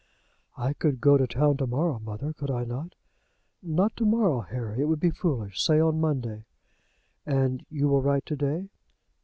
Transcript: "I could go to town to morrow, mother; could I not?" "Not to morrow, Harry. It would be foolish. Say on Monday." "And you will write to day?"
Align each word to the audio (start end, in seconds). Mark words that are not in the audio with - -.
"I 0.57 0.73
could 0.73 0.99
go 0.99 1.15
to 1.15 1.27
town 1.27 1.57
to 1.57 1.67
morrow, 1.67 1.99
mother; 1.99 2.33
could 2.33 2.49
I 2.49 2.65
not?" 2.65 2.95
"Not 3.61 3.95
to 3.97 4.03
morrow, 4.03 4.39
Harry. 4.41 4.81
It 4.81 4.85
would 4.85 4.99
be 4.99 5.11
foolish. 5.11 5.63
Say 5.63 5.79
on 5.79 6.01
Monday." 6.01 6.45
"And 7.23 7.63
you 7.69 7.87
will 7.87 8.01
write 8.01 8.25
to 8.25 8.35
day?" 8.35 8.71